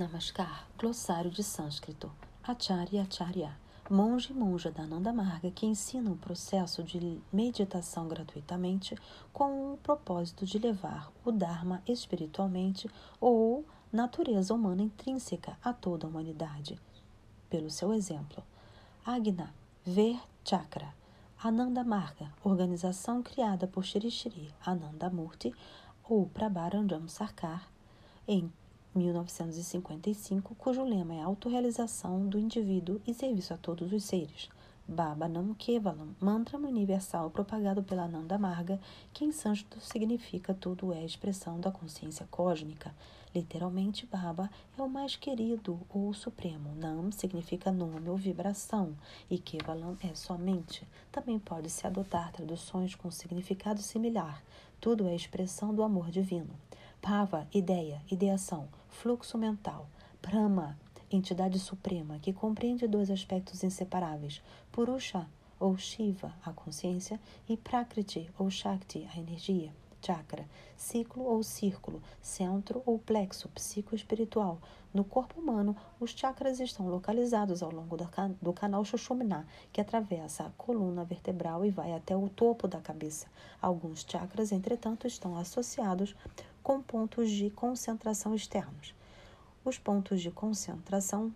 Namaskar, 0.00 0.66
glossário 0.78 1.30
de 1.30 1.42
sânscrito. 1.42 2.10
Acharya 2.42 3.02
Acharya, 3.02 3.54
monge 3.90 4.32
e 4.32 4.34
monja 4.34 4.70
da 4.70 4.86
Nanda 4.86 5.12
Marga 5.12 5.50
que 5.50 5.66
ensinam 5.66 6.14
o 6.14 6.16
processo 6.16 6.82
de 6.82 7.20
meditação 7.30 8.08
gratuitamente 8.08 8.96
com 9.30 9.74
o 9.74 9.76
propósito 9.76 10.46
de 10.46 10.58
levar 10.58 11.12
o 11.22 11.30
Dharma 11.30 11.82
espiritualmente 11.86 12.88
ou 13.20 13.62
natureza 13.92 14.54
humana 14.54 14.80
intrínseca 14.80 15.58
a 15.62 15.74
toda 15.74 16.06
a 16.06 16.08
humanidade. 16.08 16.80
Pelo 17.50 17.68
seu 17.68 17.92
exemplo, 17.92 18.42
Agna, 19.04 19.52
ver 19.84 20.18
chakra, 20.42 20.94
Ananda 21.44 21.84
Marga, 21.84 22.32
organização 22.42 23.22
criada 23.22 23.66
por 23.66 23.84
Shri 23.84 24.10
Shri 24.10 24.50
Anandamurti 24.64 25.54
ou 26.08 26.26
Prabharanjam 26.26 27.06
Sarkar, 27.06 27.68
em 28.26 28.50
1955, 28.94 30.54
cujo 30.56 30.82
lema 30.82 31.14
é 31.14 31.22
autorrealização 31.22 32.26
do 32.26 32.38
indivíduo 32.38 33.00
e 33.06 33.14
serviço 33.14 33.54
a 33.54 33.56
todos 33.56 33.92
os 33.92 34.04
seres. 34.04 34.48
Baba 34.88 35.28
Nam 35.28 35.54
Kevalam, 35.54 36.16
mantra 36.18 36.58
universal 36.58 37.30
propagado 37.30 37.80
pela 37.80 38.08
Nanda 38.08 38.36
Marga, 38.36 38.80
que 39.12 39.24
em 39.24 39.30
sânscrito 39.30 39.80
significa 39.80 40.52
tudo 40.52 40.92
é 40.92 41.04
expressão 41.04 41.60
da 41.60 41.70
consciência 41.70 42.26
cósmica. 42.28 42.92
Literalmente, 43.32 44.04
Baba 44.04 44.50
é 44.76 44.82
o 44.82 44.88
mais 44.88 45.14
querido 45.14 45.78
ou 45.88 46.12
supremo. 46.12 46.74
Nam 46.74 47.12
significa 47.12 47.70
nome 47.70 48.08
ou 48.08 48.16
vibração 48.16 48.96
e 49.30 49.38
Kevalam 49.38 49.96
é 50.02 50.12
somente. 50.16 50.84
Também 51.12 51.38
pode-se 51.38 51.86
adotar 51.86 52.32
traduções 52.32 52.96
com 52.96 53.12
significado 53.12 53.80
similar. 53.80 54.42
Tudo 54.80 55.06
é 55.06 55.14
expressão 55.14 55.72
do 55.72 55.84
amor 55.84 56.10
divino. 56.10 56.50
Pava, 57.00 57.48
ideia, 57.52 58.02
ideação, 58.10 58.68
fluxo 58.88 59.38
mental. 59.38 59.88
Brahma, 60.20 60.78
entidade 61.10 61.58
suprema 61.58 62.18
que 62.18 62.32
compreende 62.32 62.86
dois 62.86 63.10
aspectos 63.10 63.64
inseparáveis: 63.64 64.42
Purusha 64.70 65.26
ou 65.58 65.76
Shiva, 65.78 66.34
a 66.44 66.52
consciência, 66.52 67.18
e 67.48 67.56
Prakriti 67.56 68.30
ou 68.38 68.50
Shakti, 68.50 69.08
a 69.14 69.18
energia. 69.18 69.72
Chakra, 70.02 70.46
ciclo 70.76 71.24
ou 71.24 71.42
círculo, 71.42 72.02
centro 72.20 72.82
ou 72.86 72.98
plexo 72.98 73.48
psicoespiritual. 73.50 74.58
No 74.92 75.04
corpo 75.04 75.40
humano, 75.40 75.76
os 76.00 76.10
chakras 76.10 76.58
estão 76.58 76.88
localizados 76.88 77.62
ao 77.62 77.70
longo 77.70 77.96
do 78.40 78.52
canal 78.52 78.84
Sushumna, 78.84 79.46
que 79.72 79.80
atravessa 79.80 80.44
a 80.44 80.50
coluna 80.50 81.04
vertebral 81.04 81.64
e 81.64 81.70
vai 81.70 81.92
até 81.92 82.16
o 82.16 82.28
topo 82.28 82.66
da 82.66 82.80
cabeça. 82.80 83.26
Alguns 83.62 84.04
chakras, 84.08 84.50
entretanto, 84.50 85.06
estão 85.06 85.36
associados 85.36 86.16
com 86.62 86.82
pontos 86.82 87.30
de 87.30 87.50
concentração 87.50 88.34
externos. 88.34 88.94
Os 89.64 89.78
pontos 89.78 90.20
de 90.20 90.30
concentração 90.30 91.32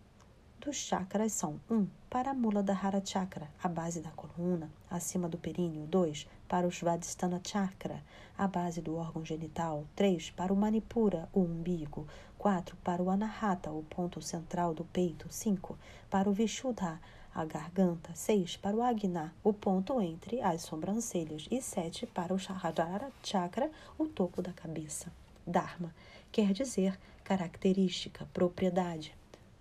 dos 0.65 0.77
chakras 0.77 1.33
são 1.33 1.61
1. 1.71 1.75
Um, 1.75 1.87
para 2.09 2.31
a 2.31 2.35
mula 2.35 2.63
da 2.63 2.73
Hara 2.73 3.05
Chakra, 3.05 3.51
a 3.63 3.69
base 3.69 4.01
da 4.01 4.11
coluna, 4.13 4.71
acima 4.91 5.29
do 5.29 5.37
períneo. 5.37 5.87
2. 5.87 6.27
Para 6.55 6.69
o 6.69 6.71
Svadhisthana 6.71 7.41
Chakra, 7.45 8.01
a 8.39 8.47
base 8.47 8.81
do 8.81 8.95
órgão 8.95 9.25
genital. 9.25 9.85
3. 9.97 10.31
Para 10.31 10.53
o 10.53 10.57
Manipura, 10.57 11.29
o 11.33 11.41
umbigo. 11.41 12.07
4. 12.39 12.77
Para 12.77 13.03
o 13.03 13.11
Anahata, 13.11 13.73
o 13.73 13.83
ponto 13.83 14.23
central 14.23 14.73
do 14.73 14.85
peito. 14.85 15.27
5. 15.29 15.77
Para 16.09 16.31
o 16.31 16.33
Vishuddha, 16.33 17.01
a 17.35 17.45
garganta. 17.45 18.15
6. 18.15 18.57
Para 18.59 18.77
o 18.77 18.83
Agna, 18.85 19.35
o 19.43 19.53
ponto 19.53 20.01
entre 20.01 20.41
as 20.43 20.63
sobrancelhas. 20.63 21.49
E 21.51 21.61
7. 21.61 22.07
Para 22.07 22.33
o 22.33 22.39
Sahajara 22.39 23.11
Chakra, 23.21 23.69
o 23.99 24.07
topo 24.07 24.41
da 24.41 24.53
cabeça. 24.53 25.13
Dharma 25.45 25.93
quer 26.31 26.53
dizer 26.53 26.97
característica, 27.25 28.29
propriedade. 28.33 29.13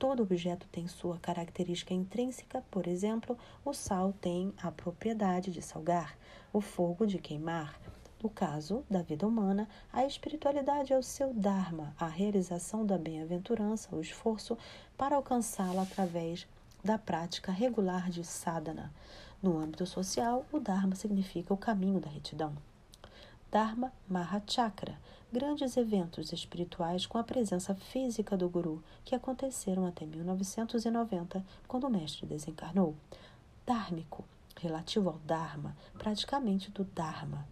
Todo 0.03 0.23
objeto 0.23 0.67
tem 0.69 0.85
sua 0.85 1.17
característica 1.17 1.93
intrínseca, 1.93 2.61
por 2.69 2.87
exemplo, 2.87 3.37
o 3.63 3.71
sal 3.73 4.11
tem 4.11 4.53
a 4.61 4.69
propriedade 4.69 5.49
de 5.49 5.61
salgar, 5.61 6.17
o 6.51 6.59
fogo 6.59 7.07
de 7.07 7.17
queimar. 7.17 7.79
No 8.21 8.29
caso 8.29 8.83
da 8.89 9.01
vida 9.01 9.25
humana, 9.25 9.65
a 9.93 10.05
espiritualidade 10.05 10.91
é 10.91 10.97
o 10.97 11.01
seu 11.01 11.33
Dharma, 11.33 11.95
a 11.97 12.05
realização 12.05 12.85
da 12.85 12.97
bem-aventurança, 12.97 13.95
o 13.95 14.01
esforço 14.01 14.57
para 14.97 15.15
alcançá-la 15.15 15.83
através 15.83 16.45
da 16.83 16.97
prática 16.97 17.49
regular 17.49 18.09
de 18.09 18.25
sadhana. 18.25 18.93
No 19.41 19.57
âmbito 19.57 19.85
social, 19.85 20.45
o 20.51 20.59
Dharma 20.59 20.95
significa 20.95 21.53
o 21.53 21.57
caminho 21.57 22.01
da 22.01 22.09
retidão. 22.09 22.53
Dharma 23.53 23.93
Mahachakra, 24.09 24.99
grandes 25.31 25.77
eventos 25.77 26.33
espirituais 26.33 27.05
com 27.05 27.19
a 27.19 27.23
presença 27.23 27.75
física 27.75 28.35
do 28.35 28.49
Guru, 28.49 28.83
que 29.05 29.13
aconteceram 29.13 29.85
até 29.85 30.07
1990, 30.07 31.45
quando 31.67 31.83
o 31.83 31.89
mestre 31.91 32.25
desencarnou. 32.25 32.95
Dharmico, 33.63 34.25
relativo 34.59 35.07
ao 35.07 35.19
Dharma, 35.19 35.77
praticamente 35.99 36.71
do 36.71 36.83
Dharma, 36.83 37.47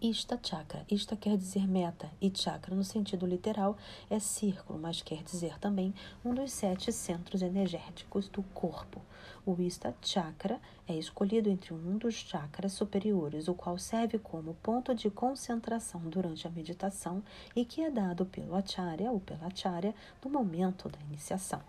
Ista 0.00 0.38
chakra. 0.42 0.84
Ista 0.90 1.16
quer 1.16 1.38
dizer 1.38 1.66
meta 1.66 2.10
e 2.20 2.30
chakra, 2.32 2.76
no 2.76 2.84
sentido 2.84 3.24
literal, 3.24 3.78
é 4.10 4.18
círculo, 4.18 4.78
mas 4.78 5.00
quer 5.00 5.22
dizer 5.22 5.58
também 5.58 5.94
um 6.22 6.34
dos 6.34 6.52
sete 6.52 6.92
centros 6.92 7.40
energéticos 7.40 8.28
do 8.28 8.42
corpo. 8.42 9.00
O 9.46 9.58
Ista 9.58 9.96
chakra 10.02 10.60
é 10.86 10.94
escolhido 10.94 11.48
entre 11.48 11.72
um 11.72 11.96
dos 11.96 12.14
chakras 12.14 12.72
superiores, 12.72 13.48
o 13.48 13.54
qual 13.54 13.78
serve 13.78 14.18
como 14.18 14.52
ponto 14.62 14.94
de 14.94 15.08
concentração 15.08 16.02
durante 16.02 16.46
a 16.46 16.50
meditação 16.50 17.22
e 17.54 17.64
que 17.64 17.80
é 17.80 17.90
dado 17.90 18.26
pelo 18.26 18.54
acharya 18.54 19.10
ou 19.10 19.18
pela 19.18 19.46
acharya 19.46 19.94
no 20.22 20.30
momento 20.30 20.90
da 20.90 20.98
iniciação. 21.08 21.62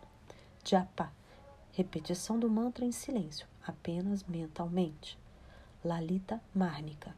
Japa 0.65 1.13
repetição 1.71 2.37
do 2.37 2.49
mantra 2.49 2.83
em 2.83 2.91
silêncio, 2.91 3.47
apenas 3.65 4.23
mentalmente. 4.23 5.17
Lalita 5.85 6.41
Marnika 6.53 7.15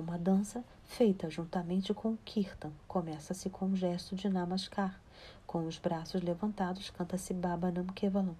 uma 0.00 0.18
dança 0.18 0.64
feita 0.84 1.28
juntamente 1.28 1.92
com 1.92 2.12
o 2.12 2.18
kirtan. 2.24 2.70
Começa-se 2.86 3.50
com 3.50 3.66
um 3.66 3.76
gesto 3.76 4.14
de 4.14 4.28
namaskar. 4.28 5.00
Com 5.46 5.66
os 5.66 5.78
braços 5.78 6.22
levantados, 6.22 6.90
canta-se 6.90 7.34
Baba 7.34 7.70
Nam 7.70 7.86
Kevalam. 7.86 8.36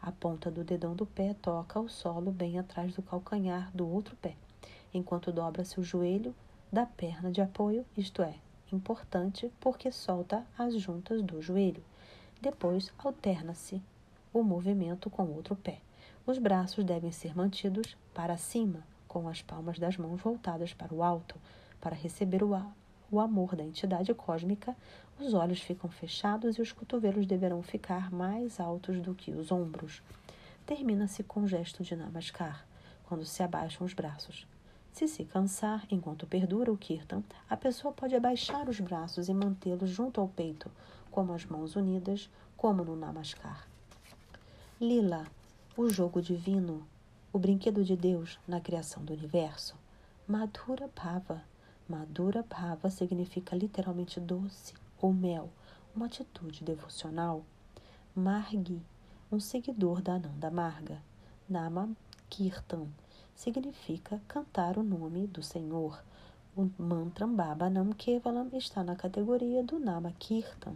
A 0.00 0.12
ponta 0.12 0.50
do 0.50 0.62
dedão 0.62 0.94
do 0.94 1.06
pé 1.06 1.34
toca 1.42 1.80
o 1.80 1.88
solo 1.88 2.30
bem 2.30 2.58
atrás 2.58 2.94
do 2.94 3.02
calcanhar 3.02 3.70
do 3.74 3.88
outro 3.88 4.14
pé, 4.16 4.36
enquanto 4.94 5.32
dobra-se 5.32 5.80
o 5.80 5.82
joelho 5.82 6.34
da 6.70 6.86
perna 6.86 7.32
de 7.32 7.40
apoio, 7.40 7.84
isto 7.96 8.22
é, 8.22 8.34
importante 8.72 9.50
porque 9.58 9.90
solta 9.90 10.46
as 10.56 10.74
juntas 10.74 11.22
do 11.22 11.42
joelho. 11.42 11.82
Depois 12.40 12.92
alterna-se 12.98 13.82
o 14.32 14.42
movimento 14.42 15.10
com 15.10 15.24
o 15.24 15.34
outro 15.34 15.56
pé. 15.56 15.80
Os 16.26 16.38
braços 16.38 16.84
devem 16.84 17.10
ser 17.10 17.34
mantidos 17.34 17.96
para 18.14 18.36
cima, 18.36 18.84
com 19.08 19.26
as 19.26 19.42
palmas 19.42 19.78
das 19.78 19.96
mãos 19.96 20.20
voltadas 20.20 20.72
para 20.72 20.94
o 20.94 21.02
alto, 21.02 21.34
para 21.80 21.96
receber 21.96 22.44
o, 22.44 22.50
o 23.10 23.18
amor 23.18 23.56
da 23.56 23.64
entidade 23.64 24.12
cósmica, 24.14 24.76
os 25.18 25.34
olhos 25.34 25.60
ficam 25.60 25.90
fechados 25.90 26.56
e 26.56 26.62
os 26.62 26.70
cotovelos 26.70 27.26
deverão 27.26 27.62
ficar 27.62 28.10
mais 28.12 28.60
altos 28.60 29.00
do 29.00 29.14
que 29.14 29.32
os 29.32 29.50
ombros. 29.50 30.02
Termina-se 30.66 31.24
com 31.24 31.40
o 31.40 31.48
gesto 31.48 31.82
de 31.82 31.96
namaskar, 31.96 32.66
quando 33.06 33.24
se 33.24 33.42
abaixam 33.42 33.86
os 33.86 33.94
braços. 33.94 34.46
Se 34.92 35.08
se 35.08 35.24
cansar 35.24 35.86
enquanto 35.90 36.26
perdura 36.26 36.70
o 36.70 36.76
kirtan, 36.76 37.22
a 37.48 37.56
pessoa 37.56 37.92
pode 37.92 38.14
abaixar 38.14 38.68
os 38.68 38.78
braços 38.80 39.28
e 39.28 39.34
mantê-los 39.34 39.90
junto 39.90 40.20
ao 40.20 40.28
peito, 40.28 40.70
como 41.10 41.32
as 41.32 41.46
mãos 41.46 41.74
unidas, 41.74 42.28
como 42.56 42.84
no 42.84 42.96
namaskar. 42.96 43.66
Lila, 44.80 45.24
o 45.76 45.88
jogo 45.88 46.20
divino, 46.20 46.86
o 47.32 47.38
brinquedo 47.38 47.84
de 47.84 47.94
Deus 47.94 48.38
na 48.48 48.60
criação 48.60 49.04
do 49.04 49.12
universo. 49.12 49.76
Madhura 50.26 50.88
Bhava. 50.94 51.42
Madhura 51.88 52.42
Bhava 52.42 52.90
significa 52.90 53.54
literalmente 53.54 54.18
doce 54.18 54.74
ou 55.00 55.12
mel, 55.12 55.50
uma 55.94 56.06
atitude 56.06 56.64
devocional. 56.64 57.44
Margi, 58.14 58.80
um 59.30 59.38
seguidor 59.38 60.00
da 60.00 60.14
Ananda 60.14 60.50
Marga. 60.50 61.02
Nama 61.48 61.88
Kirtan 62.30 62.86
significa 63.34 64.20
cantar 64.26 64.78
o 64.78 64.82
nome 64.82 65.26
do 65.26 65.42
Senhor. 65.42 66.02
O 66.56 66.68
mantra 66.78 67.26
Baba 67.26 67.70
Nam 67.70 67.92
Kevalam 67.92 68.48
está 68.54 68.82
na 68.82 68.96
categoria 68.96 69.62
do 69.62 69.78
Nama 69.78 70.12
Kirtan. 70.18 70.74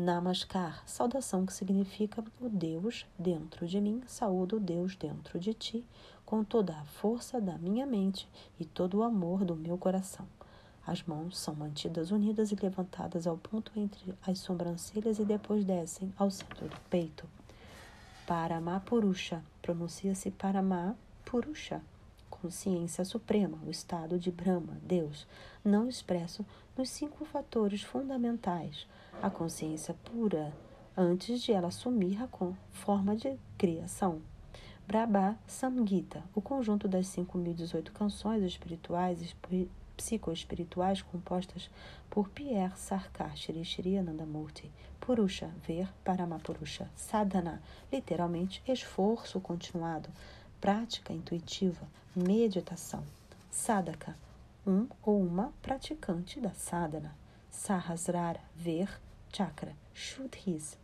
Namaskar, 0.00 0.80
saudação 0.86 1.44
que 1.44 1.52
significa 1.52 2.22
o 2.40 2.48
Deus 2.48 3.04
dentro 3.18 3.66
de 3.66 3.80
mim, 3.80 4.00
saúdo 4.06 4.58
o 4.58 4.60
Deus 4.60 4.94
dentro 4.94 5.40
de 5.40 5.52
ti, 5.52 5.84
com 6.24 6.44
toda 6.44 6.72
a 6.72 6.84
força 6.84 7.40
da 7.40 7.58
minha 7.58 7.84
mente 7.84 8.28
e 8.60 8.64
todo 8.64 8.98
o 8.98 9.02
amor 9.02 9.44
do 9.44 9.56
meu 9.56 9.76
coração. 9.76 10.24
As 10.86 11.02
mãos 11.02 11.36
são 11.36 11.52
mantidas 11.52 12.12
unidas 12.12 12.52
e 12.52 12.54
levantadas 12.54 13.26
ao 13.26 13.36
ponto 13.36 13.72
entre 13.74 14.14
as 14.24 14.38
sobrancelhas 14.38 15.18
e 15.18 15.24
depois 15.24 15.64
descem 15.64 16.14
ao 16.16 16.30
centro 16.30 16.68
do 16.68 16.78
peito. 16.88 17.28
Parama 18.24 18.78
Purusha, 18.78 19.42
pronuncia-se 19.60 20.30
Parama 20.30 20.96
Purusha, 21.24 21.82
consciência 22.30 23.04
suprema, 23.04 23.58
o 23.66 23.70
estado 23.70 24.18
de 24.18 24.30
Brahma, 24.30 24.78
Deus, 24.82 25.26
não 25.64 25.88
expresso 25.88 26.44
nos 26.76 26.90
cinco 26.90 27.24
fatores 27.24 27.82
fundamentais, 27.82 28.86
a 29.20 29.28
consciência 29.28 29.94
pura, 30.04 30.52
antes 30.96 31.42
de 31.42 31.52
ela 31.52 31.68
assumir 31.68 32.22
a 32.22 32.28
forma 32.70 33.16
de 33.16 33.36
criação. 33.56 34.20
Brahma 34.86 35.38
Samgita, 35.46 36.22
o 36.34 36.40
conjunto 36.40 36.88
das 36.88 37.06
5.018 37.08 37.90
canções 37.92 38.42
espirituais 38.42 39.20
e 39.20 39.68
psicoespirituais 39.98 41.02
compostas 41.02 41.68
por 42.08 42.28
Pierre 42.30 42.72
Sarkar 42.76 43.36
Shri 43.36 43.64
Shri 43.64 43.98
Anandamurti. 43.98 44.70
Purusha, 45.00 45.50
ver, 45.66 45.88
Paramapurusha. 46.04 46.88
Sadhana, 46.94 47.62
literalmente 47.92 48.62
esforço 48.66 49.40
continuado, 49.40 50.08
prática 50.60 51.12
intuitiva, 51.12 51.86
meditação. 52.14 53.02
Sadhaka, 53.50 54.16
um 54.66 54.86
ou 55.02 55.20
uma 55.20 55.52
praticante 55.62 56.40
da 56.40 56.50
sadhana. 56.50 57.14
Sahasrara, 57.50 58.40
ver, 58.54 59.00
chakra. 59.32 59.74
Shuddhis, 59.94 60.76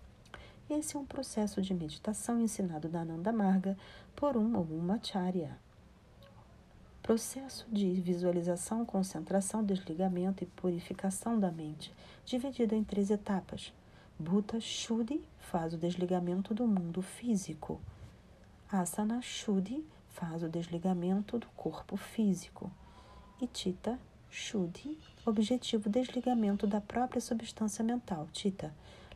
esse 0.68 0.96
é 0.96 0.98
um 0.98 1.04
processo 1.04 1.60
de 1.60 1.74
meditação 1.74 2.40
ensinado 2.40 2.88
na 2.88 3.02
Ananda 3.02 3.32
Marga 3.32 3.76
por 4.16 4.36
um 4.36 4.56
ou 4.56 4.64
uma 4.64 4.98
charya. 5.02 5.58
Processo 7.02 7.66
de 7.70 7.92
visualização, 8.00 8.84
concentração, 8.84 9.62
desligamento 9.62 10.42
e 10.42 10.46
purificação 10.46 11.38
da 11.38 11.50
mente, 11.50 11.92
dividido 12.24 12.74
em 12.74 12.82
três 12.82 13.10
etapas. 13.10 13.74
Bhuta 14.18 14.58
Shuddhi 14.58 15.22
faz 15.38 15.74
o 15.74 15.78
desligamento 15.78 16.54
do 16.54 16.66
mundo 16.66 17.02
físico. 17.02 17.78
Asana 18.70 19.20
Shuddhi 19.20 19.84
faz 20.08 20.42
o 20.42 20.48
desligamento 20.48 21.38
do 21.38 21.46
corpo 21.48 21.96
físico. 21.96 22.70
E 23.40 23.46
Tita 23.46 23.98
Shuddhi, 24.30 24.98
objetivo 25.24 25.88
desligamento 25.88 26.66
da 26.66 26.80
própria 26.80 27.20
substância 27.20 27.84
mental, 27.84 28.26
Tita, 28.32 28.74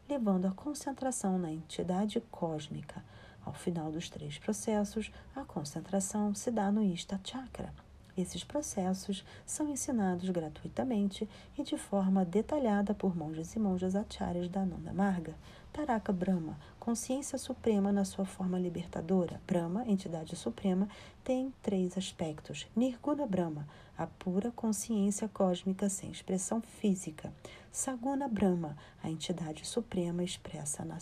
levando 0.08 0.46
a 0.46 0.52
concentração 0.52 1.38
na 1.38 1.50
entidade 1.50 2.20
cósmica. 2.30 3.02
Ao 3.44 3.52
final 3.52 3.90
dos 3.90 4.10
três 4.10 4.38
processos, 4.38 5.10
a 5.34 5.44
concentração 5.44 6.34
se 6.34 6.50
dá 6.50 6.70
no 6.70 6.82
Ista 6.82 7.18
Chakra. 7.24 7.72
Esses 8.16 8.42
processos 8.42 9.24
são 9.46 9.68
ensinados 9.68 10.28
gratuitamente 10.30 11.28
e 11.56 11.62
de 11.62 11.78
forma 11.78 12.24
detalhada 12.24 12.92
por 12.92 13.16
monges 13.16 13.54
e 13.54 13.58
monjas 13.58 13.94
acharyas 13.94 14.48
da 14.48 14.62
Ananda 14.62 14.92
Marga. 14.92 15.34
Taraka 15.72 16.12
Brahma, 16.12 16.58
consciência 16.80 17.38
suprema 17.38 17.92
na 17.92 18.04
sua 18.04 18.24
forma 18.24 18.58
libertadora. 18.58 19.40
Brahma, 19.46 19.84
entidade 19.86 20.34
suprema, 20.34 20.88
tem 21.22 21.52
três 21.62 21.96
aspectos. 21.96 22.66
Nirguna 22.74 23.26
Brahma, 23.26 23.68
a 23.96 24.06
pura 24.06 24.50
consciência 24.50 25.28
cósmica 25.28 25.88
sem 25.88 26.10
expressão 26.10 26.60
física. 26.60 27.32
Saguna 27.70 28.28
Brahma, 28.28 28.76
a 29.02 29.10
entidade 29.10 29.66
suprema 29.66 30.24
expressa 30.24 30.84
na 30.84 30.98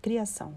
criação. 0.00 0.54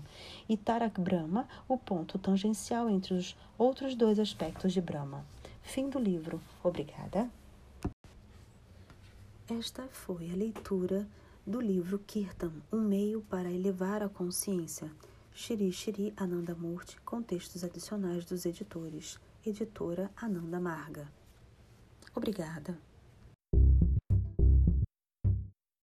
E 0.48 0.58
Tarak 0.58 1.00
Brahma, 1.00 1.48
o 1.68 1.78
ponto 1.78 2.20
tangencial 2.20 2.90
entre 2.90 3.14
os 3.14 3.36
outros 3.58 3.96
dois 3.96 4.20
aspectos 4.20 4.74
de 4.74 4.82
Brahma. 4.82 5.26
Fim 5.64 5.90
do 5.90 5.98
livro. 5.98 6.42
Obrigada. 6.64 7.30
Esta 9.50 9.84
foi 9.92 10.30
a 10.32 10.36
leitura 10.36 11.08
do 11.46 11.62
livro 11.62 12.00
Kirtan, 12.00 12.52
um 12.72 12.82
meio 12.82 13.22
para 13.22 13.52
elevar 13.52 14.02
a 14.02 14.10
consciência. 14.10 14.92
Shri 15.32 15.72
Shri 15.72 16.12
Anandamurti, 16.18 17.00
com 17.02 17.22
textos 17.22 17.64
adicionais 17.64 18.26
dos 18.26 18.46
editores. 18.46 19.20
Editora 19.46 20.10
Ananda 20.16 20.60
Marga. 20.60 21.08
Obrigada. 22.16 22.76